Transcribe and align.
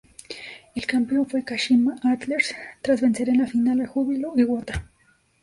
El 0.73 0.87
campeón 0.87 1.29
fue 1.29 1.45
Kashima 1.45 1.95
Antlers, 2.01 2.55
tras 2.81 3.01
vencer 3.01 3.29
en 3.29 3.37
la 3.37 3.45
final 3.45 3.81
a 3.81 3.87
Júbilo 3.87 4.33
Iwata. 4.35 4.89